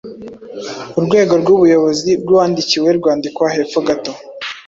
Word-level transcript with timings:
Urwego 0.97 1.33
rw’ubuyobozi 1.41 2.11
rw’uwandikiwe 2.21 2.89
rwandikwa 2.97 3.45
hepfo 3.55 3.79
gato 3.87 4.11